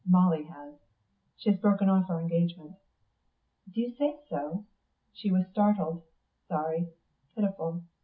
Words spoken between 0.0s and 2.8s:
Molly has. She has broken off our engagement."